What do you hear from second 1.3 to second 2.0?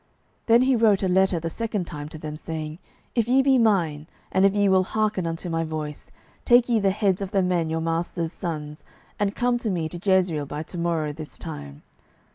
the second